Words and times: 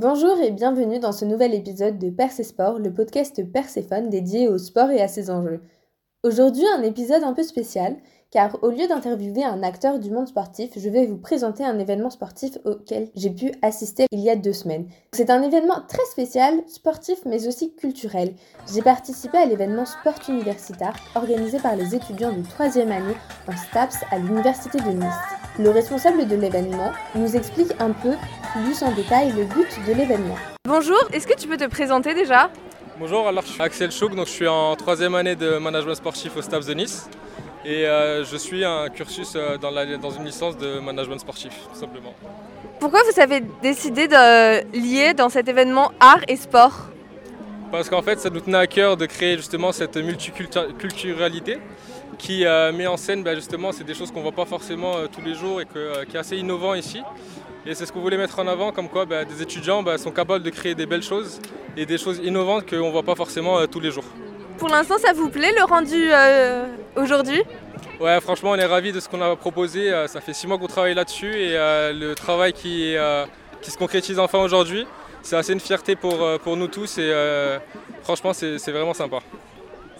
Bonjour 0.00 0.38
et 0.38 0.52
bienvenue 0.52 1.00
dans 1.00 1.10
ce 1.10 1.24
nouvel 1.24 1.54
épisode 1.54 1.98
de 1.98 2.08
Perse 2.08 2.42
Sport, 2.42 2.78
le 2.78 2.94
podcast 2.94 3.42
Perséphone 3.52 4.10
dédié 4.10 4.46
au 4.46 4.56
sport 4.56 4.92
et 4.92 5.00
à 5.00 5.08
ses 5.08 5.28
enjeux. 5.28 5.60
Aujourd'hui, 6.24 6.64
un 6.76 6.82
épisode 6.82 7.22
un 7.22 7.32
peu 7.32 7.44
spécial, 7.44 7.94
car 8.32 8.58
au 8.64 8.70
lieu 8.70 8.88
d'interviewer 8.88 9.44
un 9.44 9.62
acteur 9.62 10.00
du 10.00 10.10
monde 10.10 10.26
sportif, 10.26 10.72
je 10.76 10.88
vais 10.88 11.06
vous 11.06 11.16
présenter 11.16 11.64
un 11.64 11.78
événement 11.78 12.10
sportif 12.10 12.58
auquel 12.64 13.08
j'ai 13.14 13.30
pu 13.30 13.52
assister 13.62 14.06
il 14.10 14.18
y 14.18 14.28
a 14.28 14.34
deux 14.34 14.52
semaines. 14.52 14.88
C'est 15.12 15.30
un 15.30 15.40
événement 15.42 15.80
très 15.86 16.04
spécial, 16.10 16.54
sportif 16.66 17.20
mais 17.24 17.46
aussi 17.46 17.72
culturel. 17.72 18.34
J'ai 18.74 18.82
participé 18.82 19.38
à 19.38 19.46
l'événement 19.46 19.86
Sport 19.86 20.18
Universitaire 20.28 20.96
organisé 21.14 21.60
par 21.60 21.76
les 21.76 21.94
étudiants 21.94 22.32
de 22.32 22.42
troisième 22.42 22.90
année 22.90 23.14
en 23.46 23.56
STAPS 23.56 23.98
à 24.10 24.18
l'Université 24.18 24.78
de 24.78 24.90
Nice. 24.90 25.14
Le 25.60 25.70
responsable 25.70 26.26
de 26.26 26.34
l'événement 26.34 26.90
nous 27.14 27.36
explique 27.36 27.70
un 27.78 27.92
peu 27.92 28.14
plus 28.54 28.82
en 28.82 28.90
détail 28.90 29.30
le 29.36 29.44
but 29.44 29.68
de 29.86 29.92
l'événement. 29.92 30.34
Bonjour, 30.66 30.98
est-ce 31.12 31.28
que 31.28 31.36
tu 31.36 31.46
peux 31.46 31.56
te 31.56 31.68
présenter 31.68 32.12
déjà? 32.12 32.50
Bonjour, 33.00 33.28
alors 33.28 33.44
je 33.46 33.52
suis 33.52 33.62
Axel 33.62 33.92
Chouk, 33.92 34.16
donc 34.16 34.26
je 34.26 34.32
suis 34.32 34.48
en 34.48 34.74
troisième 34.74 35.14
année 35.14 35.36
de 35.36 35.58
management 35.58 35.94
sportif 35.94 36.36
au 36.36 36.42
STAPS 36.42 36.66
de 36.66 36.74
Nice 36.74 37.08
et 37.64 37.86
euh, 37.86 38.24
je 38.24 38.36
suis 38.36 38.64
un 38.64 38.88
cursus 38.88 39.34
euh, 39.36 39.56
dans, 39.56 39.70
dans, 39.70 40.10
une 40.10 40.24
licence 40.24 40.58
de 40.58 40.80
management 40.80 41.20
sportif, 41.20 41.52
tout 41.72 41.78
simplement. 41.78 42.12
Pourquoi 42.80 43.00
vous 43.04 43.20
avez 43.20 43.40
décidé 43.62 44.08
de 44.08 44.76
lier 44.76 45.14
dans 45.14 45.28
cet 45.28 45.46
événement 45.46 45.92
art 46.00 46.22
et 46.26 46.34
sport? 46.34 46.88
Parce 47.70 47.88
qu'en 47.88 48.02
fait, 48.02 48.18
ça 48.18 48.30
nous 48.30 48.40
tenait 48.40 48.58
à 48.58 48.66
cœur 48.66 48.96
de 48.96 49.06
créer 49.06 49.36
justement 49.36 49.70
cette 49.70 49.96
multiculturalité 49.96 51.58
qui 52.18 52.44
euh, 52.44 52.72
met 52.72 52.88
en 52.88 52.96
scène 52.96 53.22
bah, 53.22 53.36
justement 53.36 53.70
c'est 53.70 53.84
des 53.84 53.94
choses 53.94 54.10
qu'on 54.10 54.18
ne 54.18 54.24
voit 54.24 54.32
pas 54.32 54.44
forcément 54.44 54.96
euh, 54.96 55.06
tous 55.06 55.20
les 55.20 55.34
jours 55.34 55.60
et 55.60 55.66
qui 55.66 56.16
est 56.16 56.20
assez 56.20 56.36
innovant 56.36 56.74
ici. 56.74 57.00
Et 57.68 57.74
c'est 57.74 57.84
ce 57.84 57.92
qu'on 57.92 58.00
voulait 58.00 58.16
mettre 58.16 58.38
en 58.38 58.46
avant, 58.46 58.72
comme 58.72 58.88
quoi 58.88 59.04
bah, 59.04 59.26
des 59.26 59.42
étudiants 59.42 59.82
bah, 59.82 59.98
sont 59.98 60.10
capables 60.10 60.42
de 60.42 60.48
créer 60.48 60.74
des 60.74 60.86
belles 60.86 61.02
choses 61.02 61.38
et 61.76 61.84
des 61.84 61.98
choses 61.98 62.18
innovantes 62.24 62.64
qu'on 62.66 62.86
ne 62.86 62.90
voit 62.90 63.02
pas 63.02 63.14
forcément 63.14 63.66
tous 63.66 63.78
les 63.78 63.90
jours. 63.90 64.06
Pour 64.56 64.70
l'instant, 64.70 64.96
ça 64.96 65.12
vous 65.12 65.28
plaît 65.28 65.52
le 65.54 65.64
rendu 65.64 66.08
aujourd'hui? 66.96 67.42
Ouais, 68.00 68.18
franchement, 68.22 68.52
on 68.52 68.54
est 68.54 68.64
ravis 68.64 68.92
de 68.92 69.00
ce 69.00 69.08
qu'on 69.10 69.20
a 69.20 69.36
proposé. 69.36 69.92
ça 70.06 70.22
fait 70.22 70.32
six 70.32 70.46
mois 70.46 70.56
qu'on 70.56 70.66
travaille 70.66 70.94
là-dessus 70.94 71.30
et 71.30 71.52
le 71.92 72.14
travail 72.14 72.54
qui, 72.54 72.96
qui, 73.60 73.70
se 73.70 73.76
concrétise 73.76 74.18
enfin 74.18 74.38
aujourd'hui, 74.38 74.86
c'est 75.20 75.36
assez 75.36 75.52
une 75.52 75.60
fierté 75.60 75.94
pour, 75.94 76.26
pour 76.42 76.56
nous 76.56 76.68
tous 76.68 76.96
et 76.96 77.12
franchement, 78.02 78.32
c'est 78.32 78.70
vraiment 78.70 78.94
sympa. 78.94 79.18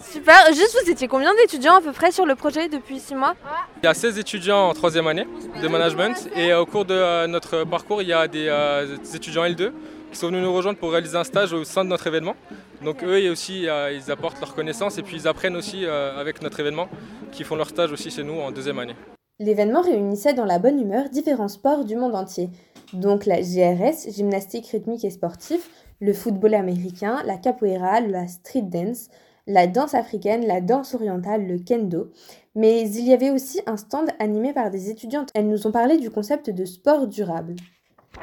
Super, 0.01 0.47
juste 0.53 0.77
vous 0.81 0.89
étiez 0.89 1.07
combien 1.07 1.33
d'étudiants 1.35 1.75
à 1.75 1.81
peu 1.81 1.91
près 1.91 2.11
sur 2.11 2.25
le 2.25 2.35
projet 2.35 2.69
depuis 2.69 2.99
6 2.99 3.15
mois 3.15 3.35
Il 3.83 3.85
y 3.85 3.89
a 3.89 3.93
16 3.93 4.17
étudiants 4.17 4.69
en 4.69 4.73
troisième 4.73 5.07
année 5.07 5.27
de 5.61 5.67
management 5.67 6.29
et 6.35 6.53
au 6.53 6.65
cours 6.65 6.85
de 6.85 6.93
euh, 6.93 7.27
notre 7.27 7.63
parcours 7.65 8.01
il 8.01 8.07
y 8.07 8.13
a 8.13 8.21
euh, 8.33 8.97
des, 8.97 9.15
étudiants 9.15 9.43
L2 9.43 9.71
qui 10.11 10.17
sont 10.17 10.27
venus 10.27 10.41
nous 10.41 10.53
rejoindre 10.53 10.79
pour 10.79 10.91
réaliser 10.91 11.17
un 11.17 11.23
stage 11.23 11.53
au 11.53 11.63
sein 11.63 11.83
de 11.83 11.89
notre 11.89 12.07
événement. 12.07 12.35
Donc 12.81 13.03
eux 13.03 13.29
aussi 13.29 13.67
euh, 13.67 13.91
ils 13.91 14.09
apportent 14.09 14.39
leurs 14.39 14.55
connaissances 14.55 14.97
et 14.97 15.03
puis 15.03 15.17
ils 15.17 15.27
apprennent 15.27 15.55
aussi 15.55 15.85
avec 15.85 16.41
notre 16.41 16.59
événement 16.59 16.87
qui 17.31 17.43
font 17.43 17.55
leur 17.55 17.69
stage 17.69 17.91
aussi 17.91 18.09
chez 18.09 18.23
nous 18.23 18.39
en 18.39 18.51
deuxième 18.51 18.79
année. 18.79 18.95
L'événement 19.39 19.81
réunissait 19.81 20.33
dans 20.33 20.45
la 20.45 20.59
bonne 20.59 20.79
humeur 20.79 21.09
différents 21.09 21.47
sports 21.47 21.85
du 21.85 21.95
monde 21.95 22.15
entier, 22.15 22.49
donc 22.93 23.25
la 23.25 23.41
GRS, 23.41 24.09
gymnastique 24.09 24.67
rythmique 24.67 25.05
et 25.05 25.09
sportif, 25.09 25.69
le 26.01 26.13
football 26.13 26.55
américain, 26.55 27.21
la 27.25 27.37
capoeira, 27.37 28.01
la 28.01 28.27
street 28.27 28.63
dance, 28.63 29.09
la 29.49 29.65
danse 29.65 29.95
africaine, 29.95 30.45
la 30.45 30.61
danse 30.61 30.93
orientale, 30.93 31.45
le 31.45 31.57
kendo. 31.57 32.11
Mais 32.55 32.81
il 32.81 33.05
y 33.05 33.13
avait 33.13 33.31
aussi 33.31 33.61
un 33.65 33.77
stand 33.77 34.09
animé 34.19 34.53
par 34.53 34.69
des 34.69 34.89
étudiantes. 34.89 35.29
Elles 35.33 35.49
nous 35.49 35.65
ont 35.65 35.71
parlé 35.71 35.97
du 35.97 36.09
concept 36.09 36.49
de 36.49 36.65
sport 36.65 37.07
durable. 37.07 37.55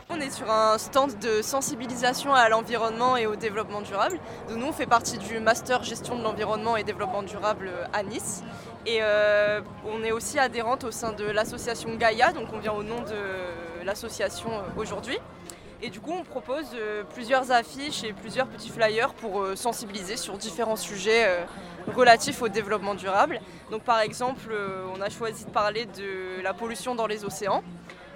On 0.08 0.20
est 0.20 0.30
sur 0.30 0.50
un 0.50 0.78
stand 0.78 1.18
de 1.18 1.42
sensibilisation 1.42 2.32
à 2.32 2.48
l'environnement 2.48 3.16
et 3.16 3.26
au 3.26 3.34
développement 3.34 3.80
durable. 3.82 4.20
nous, 4.54 4.66
on 4.66 4.72
fait 4.72 4.86
partie 4.86 5.18
du 5.18 5.40
master 5.40 5.82
gestion 5.82 6.16
de 6.16 6.22
l'environnement 6.22 6.76
et 6.76 6.84
développement 6.84 7.22
durable 7.22 7.70
à 7.92 8.02
Nice. 8.02 8.42
Et 8.84 8.98
euh, 9.00 9.60
on 9.84 10.04
est 10.04 10.12
aussi 10.12 10.38
adhérente 10.38 10.84
au 10.84 10.92
sein 10.92 11.12
de 11.12 11.24
l'association 11.24 11.96
Gaïa, 11.96 12.32
donc 12.32 12.48
on 12.52 12.58
vient 12.58 12.72
au 12.72 12.84
nom 12.84 13.00
de 13.00 13.84
l'association 13.84 14.50
euh, 14.52 14.80
aujourd'hui. 14.80 15.18
Et 15.82 15.90
du 15.90 16.00
coup, 16.00 16.12
on 16.12 16.24
propose 16.24 16.66
euh, 16.74 17.02
plusieurs 17.04 17.52
affiches 17.52 18.02
et 18.02 18.14
plusieurs 18.14 18.46
petits 18.46 18.70
flyers 18.70 19.12
pour 19.12 19.42
euh, 19.42 19.56
sensibiliser 19.56 20.16
sur 20.16 20.38
différents 20.38 20.76
sujets 20.76 21.26
euh, 21.26 21.44
relatifs 21.94 22.40
au 22.40 22.48
développement 22.48 22.94
durable. 22.94 23.40
Donc, 23.70 23.82
par 23.82 24.00
exemple, 24.00 24.54
on 24.94 25.00
a 25.02 25.10
choisi 25.10 25.44
de 25.44 25.50
parler 25.50 25.84
de 25.84 26.40
la 26.42 26.54
pollution 26.54 26.94
dans 26.94 27.06
les 27.06 27.24
océans, 27.24 27.62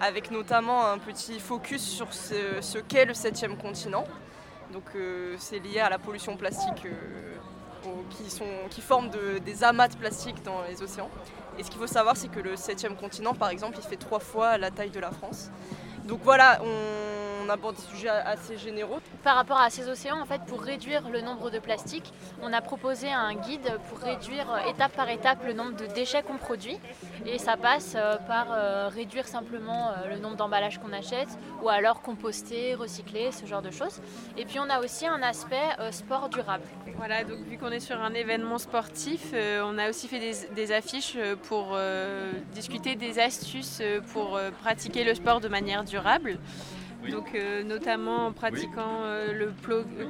avec 0.00 0.30
notamment 0.30 0.86
un 0.86 0.98
petit 0.98 1.38
focus 1.38 1.82
sur 1.82 2.12
ce, 2.12 2.78
qu'est 2.78 3.04
le 3.04 3.14
septième 3.14 3.56
continent. 3.56 4.04
Donc, 4.72 4.84
c'est 5.38 5.58
lié 5.58 5.80
à 5.80 5.88
la 5.88 5.98
pollution 5.98 6.36
plastique 6.36 6.86
qui, 8.10 8.30
sont, 8.30 8.44
qui 8.70 8.80
forment 8.80 9.10
des 9.44 9.64
amas 9.64 9.88
de 9.88 9.96
plastique 9.96 10.42
dans 10.42 10.62
les 10.68 10.82
océans. 10.82 11.10
Et 11.58 11.62
ce 11.62 11.70
qu'il 11.70 11.78
faut 11.78 11.86
savoir, 11.86 12.16
c'est 12.16 12.28
que 12.28 12.40
le 12.40 12.56
septième 12.56 12.96
continent, 12.96 13.34
par 13.34 13.50
exemple, 13.50 13.76
il 13.78 13.86
fait 13.86 13.96
trois 13.96 14.20
fois 14.20 14.58
la 14.58 14.70
taille 14.70 14.90
de 14.90 15.00
la 15.00 15.12
France. 15.12 15.50
Donc 16.04 16.20
voilà, 16.24 16.60
aborde 17.48 17.76
des 17.76 17.82
sujets 17.82 18.08
assez 18.08 18.56
généraux. 18.56 19.00
Par 19.22 19.36
rapport 19.36 19.60
à 19.60 19.70
ces 19.70 19.88
océans, 19.88 20.20
en 20.20 20.26
fait, 20.26 20.42
pour 20.46 20.60
réduire 20.60 21.08
le 21.08 21.20
nombre 21.20 21.50
de 21.50 21.58
plastiques, 21.58 22.12
on 22.42 22.52
a 22.52 22.60
proposé 22.60 23.10
un 23.12 23.34
guide 23.34 23.78
pour 23.88 23.98
réduire 23.98 24.46
étape 24.68 24.92
par 24.92 25.08
étape 25.08 25.44
le 25.46 25.52
nombre 25.52 25.76
de 25.76 25.86
déchets 25.86 26.22
qu'on 26.22 26.36
produit. 26.36 26.78
Et 27.26 27.38
ça 27.38 27.56
passe 27.56 27.94
euh, 27.96 28.16
par 28.26 28.48
euh, 28.50 28.88
réduire 28.88 29.26
simplement 29.26 29.90
euh, 29.90 30.14
le 30.14 30.18
nombre 30.18 30.36
d'emballages 30.36 30.78
qu'on 30.78 30.92
achète 30.92 31.28
ou 31.62 31.68
alors 31.68 32.00
composter, 32.02 32.74
recycler, 32.74 33.30
ce 33.32 33.46
genre 33.46 33.62
de 33.62 33.70
choses. 33.70 34.00
Et 34.36 34.44
puis 34.44 34.58
on 34.58 34.68
a 34.70 34.80
aussi 34.80 35.06
un 35.06 35.22
aspect 35.22 35.56
sport 35.90 36.28
durable. 36.28 36.64
Voilà, 36.96 37.24
donc 37.24 37.38
vu 37.40 37.58
qu'on 37.58 37.70
est 37.70 37.80
sur 37.80 38.00
un 38.00 38.14
événement 38.14 38.58
sportif, 38.58 39.32
on 39.34 39.78
a 39.78 39.88
aussi 39.88 40.08
fait 40.08 40.18
des, 40.18 40.54
des 40.54 40.72
affiches 40.72 41.16
pour 41.44 41.78
discuter 42.54 42.96
des 42.96 43.18
astuces 43.18 43.82
pour 44.12 44.40
pratiquer 44.62 45.04
le 45.04 45.14
sport 45.14 45.40
de 45.40 45.48
manière 45.48 45.84
durable. 45.84 46.38
Donc 47.08 47.34
euh, 47.34 47.62
notamment 47.62 48.26
en 48.26 48.32
pratiquant 48.32 49.02
euh, 49.04 49.32
le 49.32 49.52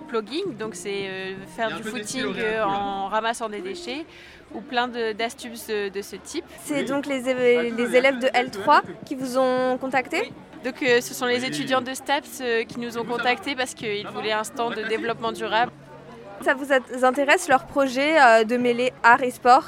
plugging, 0.08 0.56
donc 0.58 0.74
c'est 0.74 1.06
euh, 1.06 1.34
faire 1.56 1.76
du 1.76 1.82
footing 1.82 2.34
en 2.64 3.06
ramassant 3.06 3.48
des 3.48 3.60
déchets 3.60 4.04
ou 4.54 4.60
plein 4.60 4.88
d'astuces 4.88 5.68
de, 5.68 6.02
ce 6.02 6.16
type. 6.16 6.44
C'est 6.64 6.84
donc 6.84 7.06
les, 7.06 7.20
les, 7.22 7.96
élèves 7.96 8.18
de 8.18 8.26
L3 8.26 8.82
qui 9.06 9.14
vous 9.14 9.38
ont 9.38 9.78
contacté? 9.78 10.32
Donc 10.64 10.74
ce 10.80 11.14
sont 11.14 11.26
les 11.26 11.44
étudiants 11.44 11.80
de 11.80 11.94
STAPS 11.94 12.42
qui 12.68 12.80
nous 12.80 12.98
ont 12.98 13.04
contactés 13.04 13.54
parce 13.54 13.74
qu'ils 13.74 14.08
voulaient 14.08 14.32
un 14.32 14.44
stand 14.44 14.74
de 14.74 14.82
développement 14.82 15.32
durable. 15.32 15.70
Ça 16.42 16.54
vous 16.54 17.04
intéresse 17.04 17.48
leur 17.48 17.66
projet 17.66 18.44
de 18.44 18.56
mêler 18.56 18.92
art 19.04 19.22
et 19.22 19.30
sport? 19.30 19.64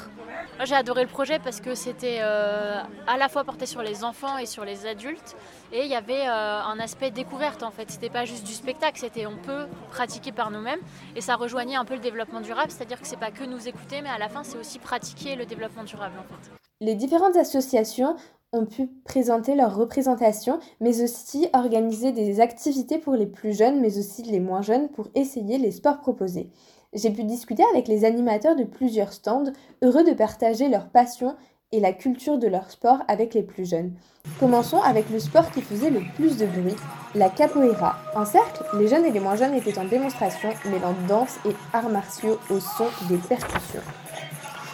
J'ai 0.65 0.75
adoré 0.75 1.03
le 1.03 1.09
projet 1.09 1.39
parce 1.39 1.59
que 1.59 1.75
c'était 1.75 2.19
euh, 2.21 2.81
à 3.07 3.17
la 3.17 3.29
fois 3.29 3.43
porté 3.43 3.65
sur 3.65 3.81
les 3.81 4.03
enfants 4.03 4.37
et 4.37 4.45
sur 4.45 4.65
les 4.65 4.85
adultes. 4.85 5.35
Et 5.71 5.81
il 5.81 5.87
y 5.87 5.95
avait 5.95 6.27
euh, 6.27 6.61
un 6.61 6.79
aspect 6.79 7.11
découverte 7.11 7.63
en 7.63 7.71
fait. 7.71 7.89
C'était 7.89 8.09
pas 8.09 8.25
juste 8.25 8.45
du 8.45 8.53
spectacle, 8.53 8.99
c'était 8.99 9.25
on 9.25 9.37
peut 9.37 9.65
pratiquer 9.89 10.31
par 10.31 10.51
nous-mêmes. 10.51 10.79
Et 11.15 11.21
ça 11.21 11.35
rejoignait 11.35 11.75
un 11.75 11.85
peu 11.85 11.95
le 11.95 11.99
développement 11.99 12.41
durable, 12.41 12.71
c'est-à-dire 12.71 13.01
que 13.01 13.07
c'est 13.07 13.19
pas 13.19 13.31
que 13.31 13.43
nous 13.43 13.67
écouter, 13.67 14.01
mais 14.01 14.09
à 14.09 14.17
la 14.17 14.29
fin 14.29 14.43
c'est 14.43 14.57
aussi 14.57 14.79
pratiquer 14.79 15.35
le 15.35 15.45
développement 15.45 15.83
durable 15.83 16.15
en 16.19 16.23
fait. 16.23 16.51
Les 16.81 16.95
différentes 16.95 17.37
associations 17.37 18.15
ont 18.53 18.65
pu 18.65 18.87
présenter 19.03 19.55
leur 19.55 19.75
représentation, 19.75 20.59
mais 20.79 21.01
aussi 21.01 21.47
organiser 21.53 22.11
des 22.11 22.39
activités 22.39 22.99
pour 22.99 23.13
les 23.13 23.25
plus 23.25 23.57
jeunes, 23.57 23.81
mais 23.81 23.97
aussi 23.97 24.21
les 24.23 24.39
moins 24.39 24.61
jeunes, 24.61 24.89
pour 24.89 25.07
essayer 25.15 25.57
les 25.57 25.71
sports 25.71 25.99
proposés. 25.99 26.49
J'ai 26.95 27.09
pu 27.09 27.23
discuter 27.23 27.63
avec 27.71 27.87
les 27.87 28.05
animateurs 28.05 28.55
de 28.55 28.63
plusieurs 28.63 29.13
stands, 29.13 29.51
heureux 29.81 30.03
de 30.03 30.13
partager 30.13 30.69
leur 30.69 30.89
passion 30.89 31.35
et 31.71 31.79
la 31.79 31.91
culture 31.91 32.37
de 32.37 32.47
leur 32.47 32.69
sport 32.69 32.99
avec 33.07 33.33
les 33.33 33.41
plus 33.41 33.67
jeunes. 33.67 33.93
Commençons 34.39 34.79
avec 34.79 35.09
le 35.09 35.19
sport 35.19 35.49
qui 35.49 35.61
faisait 35.61 35.89
le 35.89 36.01
plus 36.15 36.37
de 36.37 36.45
bruit, 36.45 36.75
la 37.15 37.29
capoeira. 37.29 37.95
En 38.15 38.25
cercle, 38.25 38.63
les 38.77 38.87
jeunes 38.87 39.05
et 39.05 39.11
les 39.11 39.19
moins 39.19 39.35
jeunes 39.35 39.55
étaient 39.55 39.79
en 39.79 39.85
démonstration, 39.85 40.49
mêlant 40.65 40.93
danse 41.07 41.39
et 41.45 41.55
arts 41.73 41.89
martiaux 41.89 42.37
au 42.51 42.59
son 42.59 42.85
des 43.09 43.17
percussions. 43.17 43.81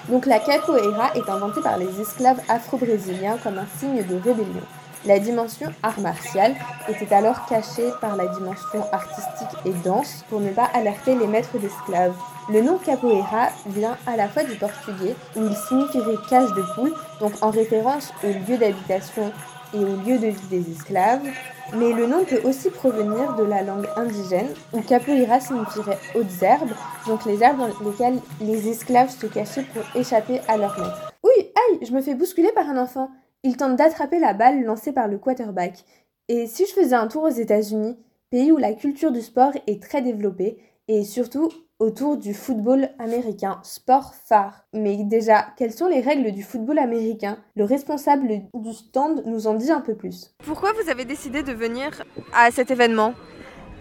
Donc 0.10 0.26
la 0.26 0.40
capoeira 0.40 1.16
est 1.16 1.30
inventée 1.30 1.62
par 1.62 1.78
les 1.78 2.02
esclaves 2.02 2.42
afro-brésiliens 2.50 3.38
comme 3.38 3.60
un 3.60 3.68
signe 3.78 4.04
de 4.04 4.16
rébellion. 4.16 4.66
La 5.06 5.18
dimension 5.18 5.68
art 5.82 6.00
martial 6.02 6.56
était 6.90 7.14
alors 7.16 7.46
cachée 7.46 7.90
par 8.02 8.18
la 8.18 8.28
dimension 8.28 8.84
artistique 8.92 9.58
et 9.66 9.72
danse 9.86 10.26
pour 10.30 10.42
ne 10.42 10.50
pas 10.50 10.70
alerter 10.74 11.16
les 11.16 11.26
maîtres 11.26 11.58
d'esclaves. 11.58 12.16
Le 12.50 12.62
nom 12.62 12.78
capoeira 12.78 13.48
vient 13.68 13.98
à 14.06 14.18
la 14.18 14.28
fois 14.28 14.44
du 14.44 14.56
portugais 14.56 15.16
où 15.38 15.46
il 15.46 15.56
signifierait 15.56 16.18
cage 16.30 16.52
de 16.54 16.64
poule, 16.76 16.94
donc 17.22 17.32
en 17.42 17.50
référence 17.50 18.12
au 18.26 18.28
lieu 18.28 18.58
d'habitation 18.58 19.32
et 19.74 19.78
au 19.78 19.96
lieu 20.06 20.18
de 20.18 20.28
vie 20.28 20.48
des 20.50 20.72
esclaves, 20.72 21.26
mais 21.74 21.94
le 21.94 22.06
nom 22.06 22.26
peut 22.26 22.42
aussi 22.44 22.70
provenir 22.70 23.36
de 23.36 23.44
la 23.44 23.62
langue 23.62 23.88
indigène 23.96 24.54
où 24.74 24.82
capoeira 24.82 25.40
signifierait 25.40 26.00
hautes 26.14 26.42
herbes, 26.42 26.74
donc 27.08 27.24
les 27.24 27.42
herbes 27.42 27.60
dans 27.60 27.90
lesquelles 27.90 28.20
les 28.42 28.68
esclaves 28.68 29.12
se 29.12 29.28
cachaient 29.28 29.66
pour 29.74 29.84
échapper 29.96 30.42
à 30.50 30.58
leur 30.58 30.78
maître. 30.78 31.14
Oui, 31.24 31.54
aïe, 31.70 31.80
je 31.88 31.94
me 31.94 32.02
fais 32.02 32.16
bousculer 32.16 32.52
par 32.52 32.68
un 32.68 32.78
enfant. 32.78 33.10
Il 33.44 33.56
tente 33.56 33.78
d'attraper 33.78 34.20
la 34.20 34.34
balle 34.34 34.64
lancée 34.64 34.92
par 34.92 35.08
le 35.08 35.18
quarterback. 35.18 35.86
Et 36.28 36.46
si 36.46 36.66
je 36.66 36.74
faisais 36.74 36.96
un 36.96 37.08
tour 37.08 37.24
aux 37.24 37.30
États-Unis 37.30 37.98
pays 38.30 38.52
où 38.52 38.58
la 38.58 38.74
culture 38.74 39.12
du 39.12 39.22
sport 39.22 39.54
est 39.66 39.82
très 39.82 40.02
développée 40.02 40.58
et 40.88 41.04
surtout 41.04 41.50
autour 41.80 42.18
du 42.18 42.34
football 42.34 42.90
américain, 43.00 43.60
sport 43.64 44.14
phare. 44.14 44.66
Mais 44.74 44.98
déjà, 45.06 45.48
quelles 45.58 45.72
sont 45.72 45.88
les 45.88 46.02
règles 46.02 46.32
du 46.32 46.44
football 46.44 46.78
américain? 46.78 47.38
Le 47.56 47.64
responsable 47.64 48.42
du 48.54 48.74
stand 48.74 49.24
nous 49.26 49.48
en 49.48 49.54
dit 49.54 49.72
un 49.72 49.80
peu 49.80 49.96
plus. 49.96 50.36
Pourquoi 50.46 50.74
vous 50.74 50.90
avez 50.90 51.06
décidé 51.06 51.42
de 51.42 51.54
venir 51.54 52.04
à 52.34 52.52
cet 52.52 52.72
événement? 52.72 53.14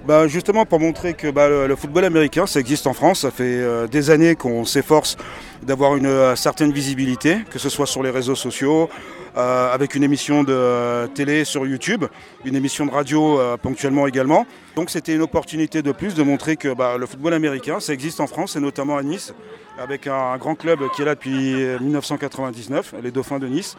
Bah 0.08 0.26
justement 0.26 0.64
pour 0.64 0.80
montrer 0.80 1.12
que 1.12 1.30
bah, 1.30 1.50
le, 1.50 1.76
football 1.76 2.06
américain, 2.06 2.46
ça 2.46 2.60
existe 2.60 2.86
en 2.86 2.94
France. 2.94 3.20
Ça 3.20 3.30
fait 3.30 3.44
euh, 3.44 3.86
des 3.86 4.08
années 4.08 4.36
qu'on 4.36 4.64
s'efforce 4.64 5.18
d'avoir 5.62 5.96
une 5.96 6.06
euh, 6.06 6.34
certaine 6.34 6.72
visibilité, 6.72 7.40
que 7.50 7.58
ce 7.58 7.68
soit 7.68 7.84
sur 7.84 8.02
les 8.02 8.08
réseaux 8.08 8.34
sociaux, 8.34 8.88
euh, 9.36 9.70
avec 9.70 9.94
une 9.94 10.02
émission 10.02 10.44
de 10.44 11.06
télé 11.08 11.44
sur 11.44 11.66
YouTube, 11.66 12.06
une 12.46 12.56
émission 12.56 12.86
de 12.86 12.90
radio 12.90 13.38
ponctuellement 13.60 14.06
également. 14.06 14.46
Donc 14.76 14.88
c'était 14.88 15.14
une 15.14 15.20
opportunité 15.20 15.82
de 15.82 15.92
plus 15.92 16.14
de 16.14 16.22
montrer 16.22 16.56
que 16.56 16.72
bah, 16.72 16.96
le 16.96 17.04
football 17.04 17.34
américain, 17.34 17.78
ça 17.78 17.92
existe 17.92 18.20
en 18.20 18.26
France 18.26 18.56
et 18.56 18.60
notamment 18.60 18.96
à 18.96 19.02
Nice, 19.02 19.34
avec 19.78 20.06
un, 20.06 20.38
grand 20.38 20.54
club 20.54 20.80
qui 20.96 21.02
est 21.02 21.04
là 21.04 21.16
depuis 21.16 21.54
1999, 21.82 22.94
les 23.02 23.10
Dauphins 23.10 23.38
de 23.38 23.46
Nice, 23.46 23.76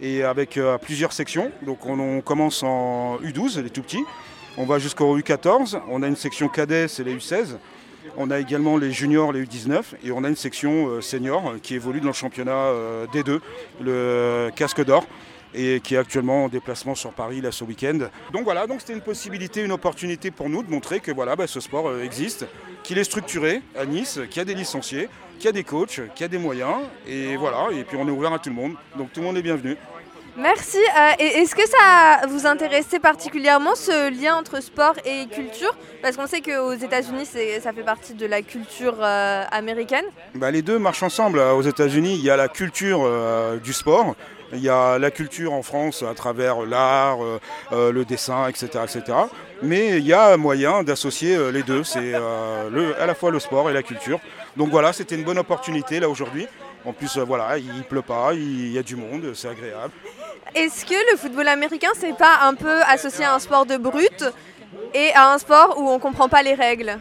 et 0.00 0.22
avec 0.22 0.58
plusieurs 0.80 1.12
sections. 1.12 1.50
Donc 1.66 1.84
on 1.84 2.22
commence 2.22 2.62
en 2.62 3.18
U12, 3.18 3.60
les 3.60 3.68
tout 3.68 3.82
petits. 3.82 4.04
On 4.58 4.64
va 4.64 4.78
jusqu'au 4.78 5.18
U14, 5.18 5.82
on 5.90 6.02
a 6.02 6.08
une 6.08 6.16
section 6.16 6.48
cadet, 6.48 6.88
c'est 6.88 7.04
les 7.04 7.14
U16. 7.14 7.58
On 8.16 8.30
a 8.30 8.38
également 8.38 8.78
les 8.78 8.90
juniors, 8.90 9.30
les 9.30 9.44
U19, 9.44 9.82
et 10.02 10.10
on 10.12 10.24
a 10.24 10.30
une 10.30 10.36
section 10.36 10.88
euh, 10.88 11.02
senior 11.02 11.56
qui 11.62 11.74
évolue 11.74 12.00
dans 12.00 12.06
le 12.06 12.14
championnat 12.14 12.52
euh, 12.52 13.06
D2, 13.08 13.40
le 13.82 14.50
casque 14.56 14.82
d'or, 14.82 15.06
et 15.54 15.80
qui 15.80 15.94
est 15.94 15.98
actuellement 15.98 16.44
en 16.44 16.48
déplacement 16.48 16.94
sur 16.94 17.12
Paris 17.12 17.42
là 17.42 17.52
ce 17.52 17.64
week-end. 17.64 17.98
Donc 18.32 18.44
voilà, 18.44 18.66
donc 18.66 18.80
c'était 18.80 18.94
une 18.94 19.02
possibilité, 19.02 19.62
une 19.62 19.72
opportunité 19.72 20.30
pour 20.30 20.48
nous 20.48 20.62
de 20.62 20.70
montrer 20.70 21.00
que 21.00 21.12
voilà, 21.12 21.36
bah, 21.36 21.46
ce 21.46 21.60
sport 21.60 21.88
euh, 21.88 22.02
existe, 22.02 22.46
qu'il 22.82 22.96
est 22.96 23.04
structuré 23.04 23.60
à 23.78 23.84
Nice, 23.84 24.20
qu'il 24.30 24.38
y 24.38 24.40
a 24.40 24.46
des 24.46 24.54
licenciés, 24.54 25.10
qu'il 25.36 25.44
y 25.44 25.48
a 25.48 25.52
des 25.52 25.64
coachs, 25.64 26.00
qu'il 26.14 26.22
y 26.22 26.24
a 26.24 26.28
des 26.28 26.38
moyens, 26.38 26.76
et 27.06 27.36
voilà, 27.36 27.68
et 27.72 27.84
puis 27.84 27.98
on 28.00 28.08
est 28.08 28.10
ouvert 28.10 28.32
à 28.32 28.38
tout 28.38 28.48
le 28.48 28.54
monde. 28.56 28.72
Donc 28.96 29.12
tout 29.12 29.20
le 29.20 29.26
monde 29.26 29.36
est 29.36 29.42
bienvenu. 29.42 29.76
Merci. 30.38 30.76
Euh, 30.76 31.12
est-ce 31.18 31.54
que 31.54 31.66
ça 31.66 32.26
vous 32.28 32.46
intéressait 32.46 32.98
particulièrement 32.98 33.74
ce 33.74 34.10
lien 34.10 34.36
entre 34.36 34.62
sport 34.62 34.94
et 35.06 35.26
culture? 35.28 35.74
Parce 36.02 36.16
qu'on 36.16 36.26
sait 36.26 36.42
qu'aux 36.42 36.74
États-Unis, 36.74 37.26
ça 37.62 37.72
fait 37.72 37.82
partie 37.82 38.12
de 38.12 38.26
la 38.26 38.42
culture 38.42 38.96
euh, 39.00 39.44
américaine. 39.50 40.04
Bah, 40.34 40.50
les 40.50 40.60
deux 40.60 40.78
marchent 40.78 41.02
ensemble. 41.02 41.38
Aux 41.38 41.62
États-Unis, 41.62 42.16
il 42.16 42.22
y 42.22 42.28
a 42.28 42.36
la 42.36 42.48
culture 42.48 43.00
euh, 43.02 43.56
du 43.56 43.72
sport. 43.72 44.14
Il 44.52 44.60
y 44.60 44.68
a 44.68 44.98
la 44.98 45.10
culture 45.10 45.54
en 45.54 45.62
France 45.62 46.04
à 46.08 46.14
travers 46.14 46.60
l'art, 46.66 47.18
le 47.72 48.04
dessin, 48.04 48.46
etc., 48.46 48.84
etc. 48.84 49.18
Mais 49.60 49.98
il 49.98 50.06
y 50.06 50.12
a 50.12 50.36
moyen 50.36 50.84
d'associer 50.84 51.36
les 51.50 51.64
deux. 51.64 51.82
C'est 51.82 52.14
à 52.14 53.06
la 53.06 53.14
fois 53.16 53.32
le 53.32 53.40
sport 53.40 53.70
et 53.70 53.72
la 53.72 53.82
culture. 53.82 54.20
Donc 54.56 54.68
voilà, 54.68 54.92
c'était 54.92 55.16
une 55.16 55.24
bonne 55.24 55.38
opportunité 55.38 55.98
là 55.98 56.08
aujourd'hui. 56.08 56.46
En 56.84 56.92
plus, 56.92 57.18
voilà, 57.18 57.58
il 57.58 57.82
pleut 57.82 58.02
pas, 58.02 58.34
il 58.34 58.70
y 58.70 58.78
a 58.78 58.84
du 58.84 58.94
monde, 58.94 59.32
c'est 59.34 59.48
agréable. 59.48 59.92
Est-ce 60.54 60.84
que 60.86 61.12
le 61.12 61.18
football 61.18 61.48
américain, 61.48 61.88
c'est 61.98 62.16
pas 62.16 62.38
un 62.42 62.54
peu 62.54 62.82
associé 62.82 63.24
à 63.24 63.34
un 63.34 63.38
sport 63.38 63.66
de 63.66 63.76
brut 63.76 64.24
et 64.94 65.12
à 65.14 65.32
un 65.32 65.38
sport 65.38 65.78
où 65.78 65.88
on 65.88 65.98
comprend 65.98 66.28
pas 66.28 66.42
les 66.42 66.54
règles 66.54 66.98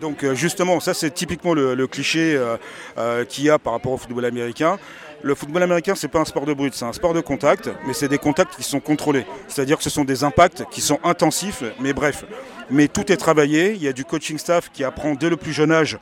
donc 0.00 0.22
euh, 0.22 0.34
justement, 0.34 0.80
ça 0.80 0.94
c'est 0.94 1.10
typiquement 1.10 1.54
le, 1.54 1.86
cliché 1.86 2.36
euh, 2.36 2.56
euh, 2.98 3.24
qu'il 3.24 3.44
y 3.44 3.50
a 3.50 3.58
par 3.58 3.72
rapport 3.72 3.92
au 3.92 3.96
football 3.96 4.24
américain. 4.24 4.78
Le 5.22 5.34
football 5.34 5.64
américain, 5.64 5.94
c'est 5.96 6.06
pas 6.06 6.20
un 6.20 6.24
sport 6.24 6.46
de 6.46 6.54
brut, 6.54 6.72
c'est 6.74 6.84
un 6.84 6.92
sport 6.92 7.12
de 7.12 7.20
contact, 7.20 7.68
mais 7.86 7.92
c'est 7.92 8.06
des 8.06 8.18
contacts 8.18 8.54
qui 8.54 8.62
sont 8.62 8.78
contrôlés. 8.78 9.26
C'est-à-dire 9.48 9.76
que 9.76 9.82
ce 9.82 9.90
sont 9.90 10.04
des 10.04 10.22
impacts 10.22 10.64
qui 10.70 10.80
sont 10.80 11.00
intensifs, 11.02 11.64
mais 11.80 11.92
bref. 11.92 12.24
Mais 12.70 12.86
tout 12.86 13.10
est 13.10 13.16
travaillé, 13.16 13.72
il 13.72 13.82
y 13.82 13.88
a 13.88 13.92
du 13.92 14.04
coaching 14.04 14.38
staff 14.38 14.70
qui 14.72 14.84
apprend 14.84 15.14
dès 15.14 15.28
le 15.28 15.36
plus 15.36 15.52
jeune 15.52 15.72
âge 15.72 15.98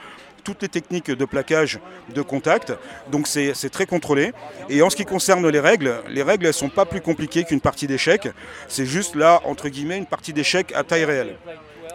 toutes 0.46 0.62
les 0.62 0.68
techniques 0.68 1.10
de 1.10 1.24
plaquage, 1.24 1.80
de 2.14 2.22
contact. 2.22 2.72
Donc 3.10 3.26
c'est 3.26 3.70
très 3.70 3.84
contrôlé. 3.84 4.32
Et 4.68 4.80
en 4.80 4.90
ce 4.90 4.94
qui 4.94 5.04
concerne 5.04 5.46
les 5.48 5.58
règles, 5.58 5.96
les 6.08 6.22
règles 6.22 6.46
elles 6.46 6.54
sont 6.54 6.68
pas 6.68 6.84
plus 6.84 7.00
compliquées 7.00 7.42
qu'une 7.42 7.60
partie 7.60 7.88
d'échecs. 7.88 8.28
C'est 8.68 8.86
juste 8.86 9.16
là, 9.16 9.40
entre 9.44 9.68
guillemets, 9.68 9.98
une 9.98 10.06
partie 10.06 10.32
d'échecs 10.32 10.72
à 10.76 10.84
taille 10.84 11.04
réelle. 11.04 11.36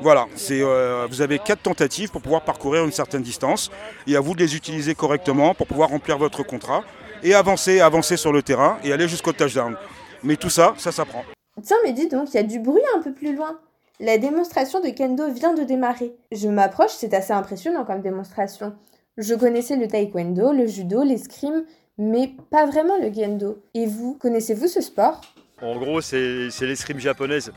Voilà, 0.01 0.25
euh, 0.49 1.07
vous 1.09 1.21
avez 1.21 1.39
quatre 1.39 1.61
tentatives 1.61 2.09
pour 2.09 2.21
pouvoir 2.21 2.41
parcourir 2.41 2.83
une 2.83 2.91
certaine 2.91 3.21
distance 3.21 3.71
et 4.05 4.17
à 4.17 4.19
vous 4.19 4.35
de 4.35 4.39
les 4.39 4.55
utiliser 4.55 4.95
correctement 4.95 5.53
pour 5.53 5.67
pouvoir 5.67 5.89
remplir 5.89 6.17
votre 6.17 6.43
contrat 6.43 6.83
et 7.23 7.33
avancer, 7.33 7.79
avancer 7.79 8.17
sur 8.17 8.33
le 8.33 8.41
terrain 8.41 8.79
et 8.83 8.91
aller 8.91 9.07
jusqu'au 9.07 9.31
touchdown. 9.31 9.77
Mais 10.23 10.35
tout 10.35 10.49
ça, 10.49 10.73
ça 10.77 10.91
s'apprend. 10.91 11.23
Tiens, 11.63 11.77
mais 11.85 11.93
dis 11.93 12.09
donc, 12.09 12.29
il 12.33 12.35
y 12.35 12.39
a 12.39 12.43
du 12.43 12.59
bruit 12.59 12.83
un 12.97 13.01
peu 13.01 13.13
plus 13.13 13.33
loin. 13.33 13.59
La 13.99 14.17
démonstration 14.17 14.79
de 14.79 14.89
kendo 14.89 15.31
vient 15.31 15.53
de 15.53 15.63
démarrer. 15.63 16.15
Je 16.31 16.47
m'approche, 16.47 16.91
c'est 16.91 17.13
assez 17.13 17.33
impressionnant 17.33 17.85
comme 17.85 18.01
démonstration. 18.01 18.73
Je 19.17 19.35
connaissais 19.35 19.75
le 19.75 19.87
taekwondo, 19.87 20.53
le 20.53 20.65
judo, 20.65 21.03
l'escrime, 21.03 21.65
mais 21.97 22.33
pas 22.49 22.65
vraiment 22.65 22.97
le 22.97 23.11
kendo. 23.11 23.61
Et 23.73 23.85
vous, 23.85 24.15
connaissez-vous 24.15 24.67
ce 24.67 24.81
sport? 24.81 25.21
En 25.61 25.77
gros, 25.77 26.01
c'est 26.01 26.49
l'escrime 26.61 26.99
japonaise 26.99 27.51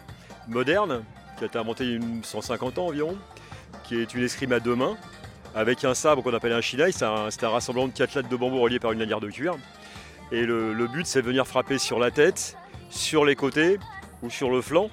moderne, 0.48 1.02
qui 1.38 1.44
a 1.44 1.46
été 1.46 1.58
inventée 1.58 1.84
il 1.84 1.92
y 1.92 1.96
a 1.96 2.22
150 2.22 2.78
ans 2.78 2.86
environ, 2.88 3.16
qui 3.84 3.96
est 3.96 4.12
une 4.12 4.22
escrime 4.22 4.52
à 4.52 4.60
deux 4.60 4.76
mains, 4.76 4.98
avec 5.54 5.84
un 5.84 5.94
sabre 5.94 6.22
qu'on 6.22 6.34
appelle 6.34 6.52
un 6.52 6.60
shinai, 6.60 6.92
c'est 6.92 7.04
un, 7.04 7.48
rassemblement 7.48 7.88
de 7.88 7.94
quatre 7.94 8.14
lattes 8.16 8.28
de 8.28 8.36
bambou 8.36 8.60
reliées 8.60 8.80
par 8.80 8.92
une 8.92 8.98
lanière 8.98 9.20
de 9.20 9.30
cuir. 9.30 9.56
Et 10.32 10.42
le, 10.42 10.74
le 10.74 10.86
but, 10.88 11.06
c'est 11.06 11.22
de 11.22 11.26
venir 11.26 11.46
frapper 11.46 11.78
sur 11.78 11.98
la 11.98 12.10
tête, 12.10 12.56
sur 12.90 13.24
les 13.24 13.36
côtés 13.36 13.78
ou 14.22 14.28
sur 14.28 14.50
le 14.50 14.60
flanc 14.60 14.90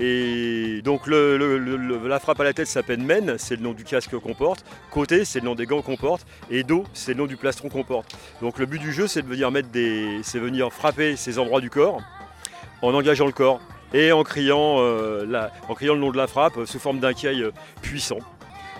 et 0.00 0.80
donc 0.82 1.06
la 1.06 2.18
frappe 2.18 2.40
à 2.40 2.44
la 2.44 2.52
tête 2.52 2.66
s'appelle 2.66 3.00
men, 3.00 3.36
c'est 3.38 3.56
le 3.56 3.62
nom 3.62 3.72
du 3.72 3.84
casque 3.84 4.16
qu'on 4.18 4.34
porte. 4.34 4.64
Côté, 4.90 5.24
c'est 5.24 5.40
le 5.40 5.46
nom 5.46 5.54
des 5.54 5.66
gants 5.66 5.82
qu'on 5.82 5.96
porte. 5.96 6.26
Et 6.50 6.62
dos, 6.62 6.84
c'est 6.94 7.12
le 7.12 7.18
nom 7.18 7.26
du 7.26 7.36
plastron 7.36 7.68
qu'on 7.68 7.84
porte. 7.84 8.16
Donc 8.40 8.58
le 8.58 8.66
but 8.66 8.78
du 8.78 8.92
jeu, 8.92 9.06
c'est 9.06 9.22
de 9.22 9.28
venir 9.28 9.50
mettre 9.50 9.68
c'est 10.22 10.38
venir 10.38 10.72
frapper 10.72 11.16
ces 11.16 11.38
endroits 11.38 11.60
du 11.60 11.70
corps 11.70 12.00
en 12.80 12.94
engageant 12.94 13.26
le 13.26 13.32
corps 13.32 13.60
et 13.94 14.12
en 14.12 14.24
criant, 14.24 14.76
euh, 14.78 15.48
en 15.68 15.74
criant 15.74 15.94
le 15.94 16.00
nom 16.00 16.10
de 16.10 16.16
la 16.16 16.26
frappe 16.26 16.64
sous 16.64 16.78
forme 16.78 16.98
d'un 16.98 17.12
caille 17.12 17.46
puissant. 17.82 18.18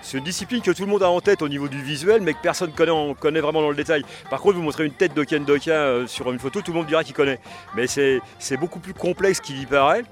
C'est 0.03 0.19
une 0.19 0.25
discipline 0.25 0.61
que 0.61 0.73
tout 0.73 0.83
le 0.83 0.89
monde 0.89 1.05
a 1.05 1.11
en 1.11 1.21
tête 1.21 1.43
au 1.43 1.49
niveau 1.49 1.69
du 1.69 1.81
visuel, 1.81 2.23
mais 2.23 2.35
que 2.35 2.43
personne 2.43 2.73
connaît, 2.73 3.15
connaît 3.21 3.41
vraiment 3.41 3.63
dans 3.63 3.71
le 3.71 3.77
détail. 3.77 4.05
Par 4.29 4.41
contre, 4.41 4.57
vous 4.57 4.63
montrez 4.63 4.85
une 4.85 4.93
tête 4.93 5.15
de 5.15 5.23
Ken 5.23 5.45
Doka 5.45 5.71
euh, 5.71 6.07
sur 6.09 6.31
une 6.33 6.41
photo, 6.41 6.61
tout 6.61 6.73
le 6.73 6.79
monde 6.79 6.89
dira 6.89 7.05
qu'il 7.05 7.15
connaît. 7.15 7.39
Mais 7.77 7.87
c'est 7.87 8.57
beaucoup 8.59 8.81
plus 8.81 8.95
complexe 8.95 9.41
qu'il 9.41 9.63
y 9.63 9.65
paraît. 9.65 10.03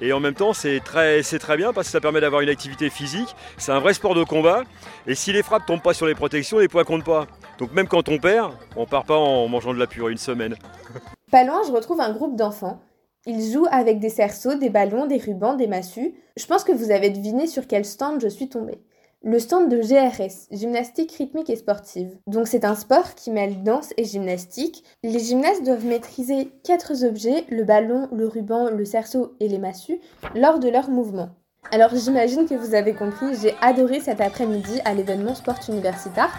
Et 0.00 0.12
en 0.12 0.20
même 0.20 0.34
temps, 0.34 0.52
c'est 0.52 0.80
très, 0.80 1.22
très 1.22 1.56
bien 1.56 1.72
parce 1.72 1.88
que 1.88 1.90
ça 1.90 2.00
permet 2.00 2.20
d'avoir 2.20 2.42
une 2.42 2.48
activité 2.48 2.90
physique. 2.90 3.34
C'est 3.58 3.72
un 3.72 3.80
vrai 3.80 3.92
sport 3.92 4.14
de 4.14 4.22
combat. 4.22 4.62
Et 5.06 5.16
si 5.16 5.32
les 5.32 5.42
frappes 5.42 5.66
tombent 5.66 5.82
pas 5.82 5.94
sur 5.94 6.06
les 6.06 6.14
protections, 6.14 6.58
les 6.58 6.68
points 6.68 6.84
comptent 6.84 7.04
pas. 7.04 7.26
Donc 7.58 7.72
même 7.72 7.88
quand 7.88 8.08
on 8.08 8.18
perd, 8.18 8.52
on 8.76 8.86
part 8.86 9.04
pas 9.04 9.16
en 9.16 9.48
mangeant 9.48 9.74
de 9.74 9.78
la 9.78 9.88
purée 9.88 10.12
une 10.12 10.18
semaine. 10.18 10.54
Pas 11.30 11.44
loin, 11.44 11.60
je 11.64 11.70
retrouve 11.70 12.00
un 12.00 12.12
groupe 12.12 12.34
d'enfants. 12.34 12.80
Ils 13.24 13.52
jouent 13.52 13.68
avec 13.70 14.00
des 14.00 14.08
cerceaux, 14.08 14.56
des 14.56 14.68
ballons, 14.68 15.06
des 15.06 15.18
rubans, 15.18 15.56
des 15.56 15.68
massues. 15.68 16.12
Je 16.36 16.44
pense 16.46 16.64
que 16.64 16.72
vous 16.72 16.90
avez 16.90 17.10
deviné 17.10 17.46
sur 17.46 17.68
quel 17.68 17.84
stand 17.84 18.20
je 18.20 18.26
suis 18.26 18.48
tombée 18.48 18.80
le 19.22 19.38
stand 19.38 19.68
de 19.68 19.82
GRS, 19.82 20.48
gymnastique 20.50 21.12
rythmique 21.12 21.50
et 21.50 21.56
sportive. 21.56 22.16
Donc 22.26 22.48
c'est 22.48 22.64
un 22.64 22.74
sport 22.74 23.14
qui 23.14 23.30
mêle 23.30 23.62
danse 23.62 23.92
et 23.98 24.04
gymnastique. 24.04 24.82
Les 25.02 25.18
gymnastes 25.18 25.62
doivent 25.62 25.84
maîtriser 25.84 26.48
quatre 26.64 27.04
objets, 27.04 27.44
le 27.50 27.64
ballon, 27.64 28.08
le 28.12 28.26
ruban, 28.26 28.70
le 28.70 28.84
cerceau 28.86 29.36
et 29.38 29.48
les 29.48 29.58
massues, 29.58 30.00
lors 30.34 30.58
de 30.58 30.70
leurs 30.70 30.88
mouvements. 30.88 31.30
Alors 31.70 31.94
j'imagine 31.94 32.46
que 32.46 32.54
vous 32.54 32.74
avez 32.74 32.94
compris, 32.94 33.26
j'ai 33.42 33.54
adoré 33.60 34.00
cet 34.00 34.22
après-midi 34.22 34.80
à 34.86 34.94
l'événement 34.94 35.34
Sport 35.34 35.60
Universitart. 35.68 36.38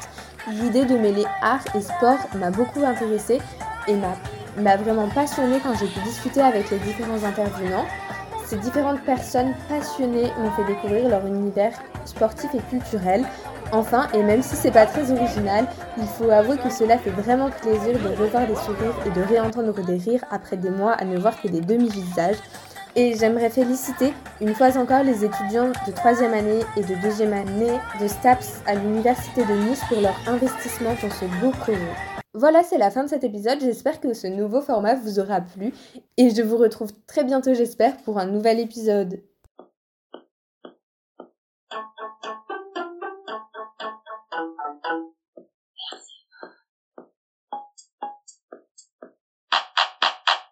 L'idée 0.50 0.85
de 0.85 0.97
mêler 0.97 1.25
art 1.43 1.63
et 1.75 1.81
sport 1.81 2.17
m'a 2.35 2.50
beaucoup 2.50 2.83
intéressée 2.83 3.38
et 3.88 3.93
m'a 4.57 4.77
vraiment 4.77 5.07
passionnée 5.07 5.59
quand 5.61 5.75
j'ai 5.75 5.85
pu 5.85 6.00
discuter 6.00 6.41
avec 6.41 6.71
les 6.71 6.79
différents 6.79 7.23
intervenants. 7.23 7.85
Ces 8.51 8.58
différentes 8.58 9.00
personnes 9.03 9.53
passionnées 9.70 10.29
m'ont 10.38 10.51
fait 10.51 10.65
découvrir 10.65 11.08
leur 11.08 11.25
univers 11.25 11.72
sportif 12.03 12.53
et 12.53 12.60
culturel. 12.70 13.24
Enfin, 13.72 14.10
et 14.13 14.22
même 14.22 14.43
si 14.43 14.58
c'est 14.58 14.72
pas 14.72 14.86
très 14.86 15.10
original, 15.10 15.65
il 15.98 16.03
faut 16.03 16.29
avouer 16.29 16.58
que 16.58 16.70
cela 16.70 16.98
fait 16.98 17.12
vraiment 17.12 17.50
plaisir 17.50 17.98
de 17.98 18.10
revoir 18.10 18.46
des 18.46 18.55
sourires 18.55 18.93
et 19.05 19.10
de 19.12 19.22
réentendre 19.22 19.74
des 19.86 19.96
rires 19.96 20.25
après 20.31 20.58
des 20.58 20.70
mois 20.70 20.91
à 20.91 21.05
ne 21.05 21.17
voir 21.17 21.41
que 21.41 21.48
des 21.48 21.62
demi-visages. 21.62 22.36
Et 22.98 23.15
j'aimerais 23.17 23.51
féliciter 23.51 24.13
une 24.41 24.53
fois 24.53 24.77
encore 24.77 25.03
les 25.03 25.24
étudiants 25.24 25.72
de 25.88 25.91
troisième 25.93 26.34
année 26.34 26.60
et 26.75 26.81
de 26.81 26.96
deuxième 27.01 27.31
année 27.31 27.79
de 28.01 28.08
STAPS 28.10 28.63
à 28.67 28.75
l'Université 28.75 29.46
de 29.46 29.53
Nice 29.53 29.81
pour 29.88 30.01
leur 30.01 30.15
investissement 30.27 30.93
dans 31.01 31.10
ce 31.10 31.24
beau 31.39 31.51
projet. 31.51 32.21
Voilà, 32.41 32.63
c'est 32.63 32.79
la 32.79 32.89
fin 32.89 33.03
de 33.03 33.07
cet 33.07 33.24
épisode. 33.24 33.60
J'espère 33.62 34.00
que 34.01 34.15
ce 34.15 34.25
nouveau 34.25 34.62
format 34.62 34.95
vous 34.95 35.19
aura 35.19 35.41
plu 35.41 35.75
et 36.17 36.31
je 36.31 36.41
vous 36.41 36.57
retrouve 36.57 36.91
très 37.05 37.24
bientôt, 37.24 37.53
j'espère, 37.53 37.95
pour 37.98 38.17
un 38.17 38.25
nouvel 38.25 38.60
épisode. 38.60 39.21